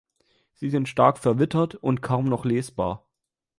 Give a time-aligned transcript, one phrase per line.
[0.55, 3.07] Sie sind stark verwittert und kaum noch lesbar.